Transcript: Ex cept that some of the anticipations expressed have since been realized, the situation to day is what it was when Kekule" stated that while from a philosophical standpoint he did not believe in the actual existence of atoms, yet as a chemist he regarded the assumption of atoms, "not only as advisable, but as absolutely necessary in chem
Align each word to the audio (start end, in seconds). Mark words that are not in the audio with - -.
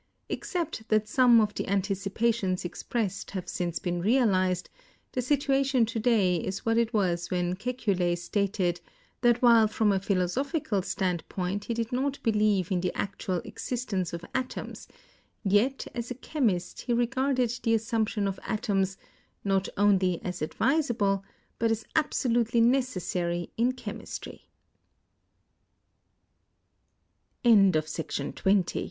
Ex 0.31 0.49
cept 0.49 0.89
that 0.89 1.07
some 1.07 1.39
of 1.39 1.53
the 1.53 1.67
anticipations 1.67 2.65
expressed 2.65 3.29
have 3.29 3.47
since 3.47 3.77
been 3.77 4.01
realized, 4.01 4.67
the 5.11 5.21
situation 5.21 5.85
to 5.85 5.99
day 5.99 6.37
is 6.37 6.65
what 6.65 6.75
it 6.75 6.91
was 6.91 7.29
when 7.29 7.55
Kekule" 7.55 8.17
stated 8.17 8.81
that 9.21 9.43
while 9.43 9.67
from 9.67 9.91
a 9.91 9.99
philosophical 9.99 10.81
standpoint 10.81 11.65
he 11.65 11.75
did 11.75 11.91
not 11.91 12.17
believe 12.23 12.71
in 12.71 12.81
the 12.81 12.91
actual 12.97 13.41
existence 13.45 14.11
of 14.11 14.25
atoms, 14.33 14.87
yet 15.43 15.85
as 15.93 16.09
a 16.09 16.15
chemist 16.15 16.81
he 16.81 16.93
regarded 16.93 17.51
the 17.61 17.75
assumption 17.75 18.27
of 18.27 18.39
atoms, 18.41 18.97
"not 19.43 19.69
only 19.77 20.19
as 20.23 20.41
advisable, 20.41 21.23
but 21.59 21.69
as 21.69 21.85
absolutely 21.95 22.59
necessary 22.59 23.51
in 23.55 23.71
chem 23.73 24.01